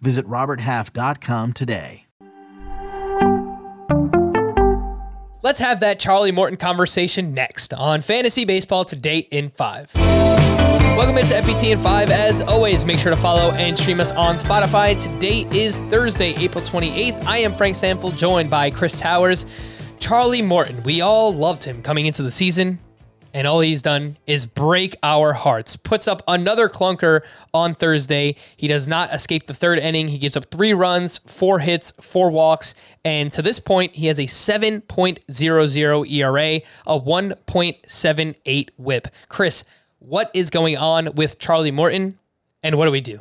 [0.00, 2.06] Visit RobertHalf.com today.
[5.40, 9.94] Let's have that Charlie Morton conversation next on Fantasy Baseball Today in 5.
[9.94, 12.10] Welcome into FBT in 5.
[12.10, 14.98] As always, make sure to follow and stream us on Spotify.
[14.98, 17.24] Today is Thursday, April 28th.
[17.24, 19.46] I am Frank Stampfl, joined by Chris Towers.
[20.00, 22.80] Charlie Morton, we all loved him coming into the season
[23.34, 25.76] and all he's done is break our hearts.
[25.76, 27.20] Puts up another clunker
[27.52, 28.36] on Thursday.
[28.56, 30.08] He does not escape the third inning.
[30.08, 34.18] He gives up three runs, four hits, four walks, and to this point, he has
[34.18, 39.08] a 7.00 ERA, a 1.78 whip.
[39.28, 39.64] Chris,
[39.98, 42.18] what is going on with Charlie Morton,
[42.62, 43.20] and what do we do?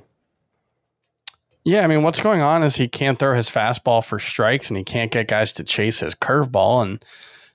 [1.68, 4.78] Yeah, I mean, what's going on is he can't throw his fastball for strikes and
[4.78, 6.82] he can't get guys to chase his curveball.
[6.82, 7.04] And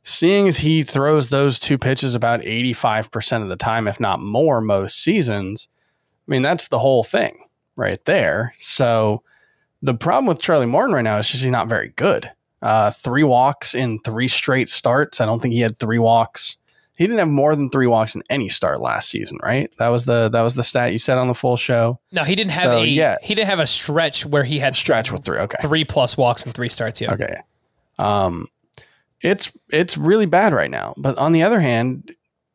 [0.02, 4.60] seeing as he throws those two pitches about 85% of the time, if not more,
[4.60, 5.68] most seasons,
[6.26, 7.44] I mean, that's the whole thing
[7.76, 8.54] right there.
[8.58, 9.22] So
[9.80, 12.30] the problem with Charlie Morton right now is just he's not very good.
[12.60, 15.20] Uh, three walks in three straight starts.
[15.20, 16.58] I don't think he had three walks.
[16.94, 19.74] He didn't have more than three walks in any start last season, right?
[19.78, 21.98] That was the that was the stat you said on the full show.
[22.12, 23.16] No, he didn't have so, a yeah.
[23.20, 25.38] he didn't have a stretch where he had stretch with three.
[25.38, 27.00] Okay, three plus walks in three starts.
[27.00, 27.14] Yeah.
[27.14, 27.34] Okay.
[27.98, 28.46] Um,
[29.22, 30.94] it's it's really bad right now.
[30.96, 32.12] But on the other hand,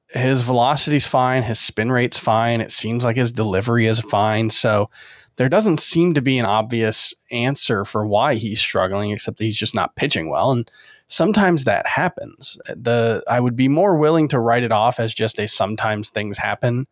[0.10, 2.62] his velocity's fine, his spin rate's fine.
[2.62, 4.50] It seems like his delivery is fine.
[4.50, 4.90] So
[5.38, 9.58] there doesn't seem to be an obvious answer for why he's struggling, except that he's
[9.58, 10.52] just not pitching well.
[10.52, 10.70] And
[11.08, 12.58] sometimes that happens.
[12.68, 16.38] The I would be more willing to write it off as just a sometimes things
[16.38, 16.88] happen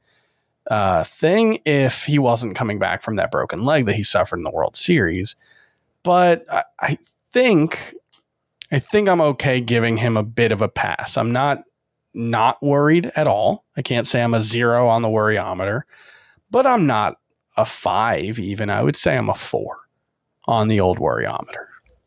[0.69, 4.43] uh, thing if he wasn't coming back from that broken leg that he suffered in
[4.43, 5.35] the World Series.
[6.03, 6.97] But I, I
[7.31, 7.93] think
[8.71, 11.17] I think I'm okay giving him a bit of a pass.
[11.17, 11.63] I'm not
[12.13, 13.65] not worried at all.
[13.75, 15.81] I can't say I'm a zero on the worryometer,
[16.49, 17.17] but I'm not
[17.57, 18.69] a five even.
[18.69, 19.79] I would say I'm a four
[20.45, 21.65] on the old worryometer.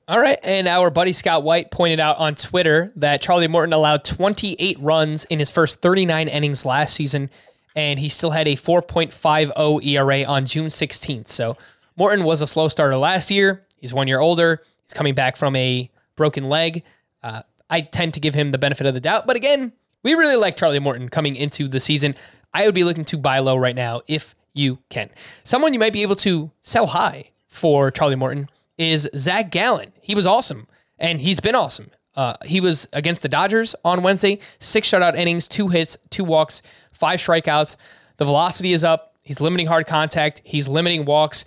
[0.09, 0.39] All right.
[0.43, 5.27] And our buddy Scott White pointed out on Twitter that Charlie Morton allowed 28 runs
[5.27, 7.29] in his first 39 innings last season,
[7.77, 11.29] and he still had a 4.50 ERA on June 16th.
[11.29, 11.59] So
[11.97, 13.67] Morton was a slow starter last year.
[13.77, 14.63] He's one year older.
[14.85, 16.83] He's coming back from a broken leg.
[17.23, 19.27] Uh, I tend to give him the benefit of the doubt.
[19.27, 22.15] But again, we really like Charlie Morton coming into the season.
[22.53, 25.09] I would be looking to buy low right now if you can.
[25.45, 29.93] Someone you might be able to sell high for Charlie Morton is Zac Gallen.
[30.01, 30.67] He was awesome,
[30.99, 31.91] and he's been awesome.
[32.15, 36.62] Uh, he was against the Dodgers on Wednesday, six shutout innings, two hits, two walks,
[36.93, 37.77] five strikeouts.
[38.17, 39.15] The velocity is up.
[39.23, 40.41] He's limiting hard contact.
[40.45, 41.45] He's limiting walks.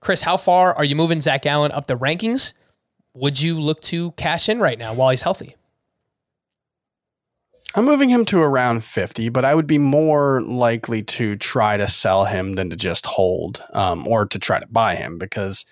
[0.00, 2.52] Chris, how far are you moving Zac Gallen up the rankings?
[3.14, 5.56] Would you look to cash in right now while he's healthy?
[7.74, 11.88] I'm moving him to around 50, but I would be more likely to try to
[11.88, 15.64] sell him than to just hold um, or to try to buy him because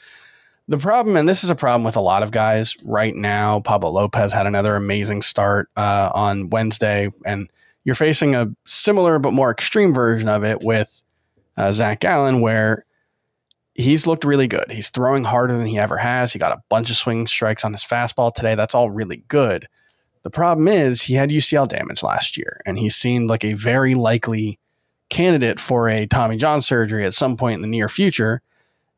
[0.67, 3.91] the problem, and this is a problem with a lot of guys right now, Pablo
[3.91, 7.50] Lopez had another amazing start uh, on Wednesday, and
[7.84, 11.03] you're facing a similar but more extreme version of it with
[11.56, 12.87] uh, Zac Gallen, where
[13.81, 14.71] he's looked really good.
[14.71, 16.33] He's throwing harder than he ever has.
[16.33, 18.55] He got a bunch of swing strikes on his fastball today.
[18.55, 19.67] That's all really good.
[20.23, 23.95] The problem is he had UCL damage last year, and he seemed like a very
[23.95, 24.59] likely
[25.09, 28.43] candidate for a Tommy John surgery at some point in the near future.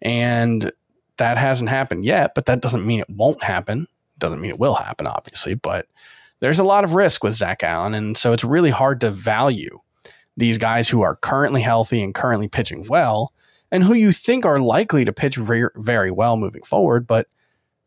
[0.00, 0.72] And
[1.16, 3.86] that hasn't happened yet, but that doesn't mean it won't happen.
[4.18, 5.86] Doesn't mean it will happen, obviously, but
[6.40, 7.94] there's a lot of risk with Zac Gallen.
[7.94, 9.80] And so it's really hard to value
[10.36, 13.32] these guys who are currently healthy and currently pitching well
[13.72, 17.06] and who you think are likely to pitch very, very well moving forward.
[17.06, 17.26] But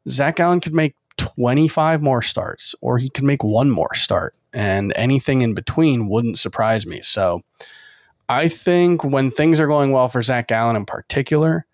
[0.10, 4.92] Zac Gallen could make 25 more starts, or he could make one more start, and
[4.98, 7.02] anything in between wouldn't surprise me.
[7.02, 7.44] So
[8.28, 11.66] I think when things are going well for Zac Gallen in particular,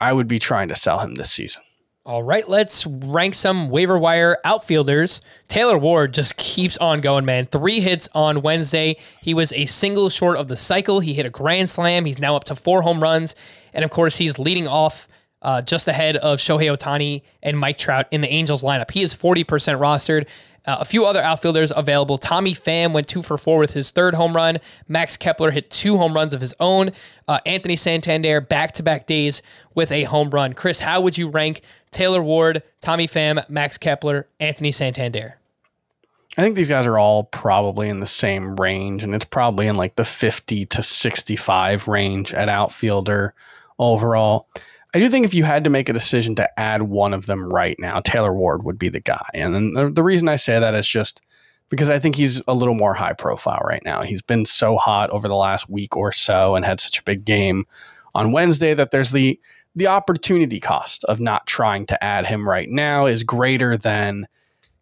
[0.00, 1.62] I would be trying to sell him this season.
[2.10, 5.20] All right, let's rank some waiver wire outfielders.
[5.46, 7.46] Taylor Ward just keeps on going, man.
[7.46, 8.96] Three hits on Wednesday.
[9.22, 10.98] He was a single short of the cycle.
[10.98, 12.06] He hit a grand slam.
[12.06, 13.36] He's now up to four home runs.
[13.72, 15.06] And of course, he's leading off
[15.40, 18.90] uh, just ahead of Shohei Ohtani and Mike Trout in the Angels lineup.
[18.90, 19.44] He is 40%
[19.78, 20.26] rostered.
[20.66, 22.18] Uh, a few other outfielders available.
[22.18, 24.58] Tommy Pham went two for four with his third home run.
[24.88, 26.90] Max Kepler hit two home runs of his own.
[27.26, 29.42] Uh, Anthony Santander back to back days
[29.74, 30.52] with a home run.
[30.52, 35.36] Chris, how would you rank Taylor Ward, Tommy Pham, Max Kepler, Anthony Santander.
[36.38, 39.74] I think these guys are all probably in the same range, and it's probably in
[39.74, 43.34] like the 50 to 65 range at outfielder
[43.78, 44.48] overall.
[44.92, 47.44] I do think if you had to make a decision to add one of them
[47.44, 49.24] right now, Taylor Ward would be the guy.
[49.34, 51.20] And the, the reason I say that is just
[51.68, 54.02] because I think he's a little more high profile right now.
[54.02, 57.24] He's been so hot over the last week or so and had such a big
[57.24, 57.66] game
[58.14, 59.40] on Wednesday that there's the
[59.76, 64.26] the opportunity cost of not trying to add him right now is greater than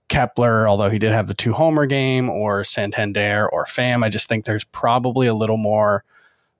[0.09, 4.03] Kepler, although he did have the two homer game, or Santander or Pham.
[4.03, 6.05] I just think there's probably a little more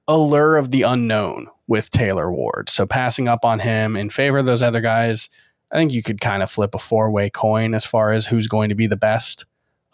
[0.07, 2.69] allure of the unknown with Taylor Ward.
[2.69, 5.29] So passing up on him in favor of those other guys,
[5.71, 8.49] I think you could kind of flip a four way coin as far as who's
[8.49, 9.45] going to be the best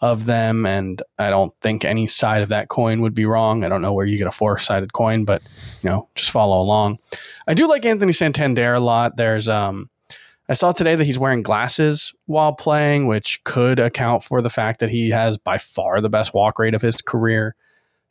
[0.01, 0.65] of them.
[0.65, 3.63] And I don't think any side of that coin would be wrong.
[3.63, 5.41] I don't know where you get a four sided coin, but
[5.81, 6.99] you know, just follow along.
[7.47, 9.17] I do like Anthony Santander a lot.
[9.17, 9.89] There's um
[10.47, 14.79] I saw today that he's wearing glasses while playing, which could account for the fact
[14.79, 17.55] that he has by far the best walk rate of his career.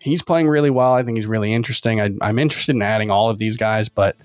[0.05, 0.93] He's playing really well.
[0.93, 1.99] I think he's really interesting.
[1.99, 4.17] I, am interested in adding all of these guys, but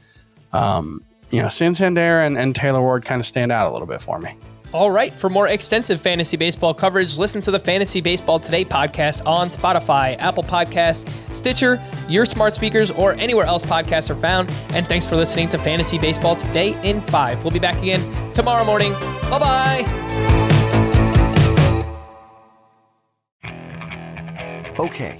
[0.51, 4.01] um, you know, Santander and, and Taylor Ward kind of stand out a little bit
[4.01, 4.35] for me.
[4.73, 5.13] All right.
[5.13, 10.17] For more extensive fantasy baseball coverage, listen to the Fantasy Baseball Today podcast on Spotify,
[10.19, 14.51] Apple Podcasts, Stitcher, your smart speakers, or anywhere else podcasts are found.
[14.71, 17.45] And thanks for listening to Fantasy Baseball Today in 5.
[17.45, 18.91] We'll be back again tomorrow morning.
[19.29, 20.05] Bye bye.
[24.77, 25.19] Okay,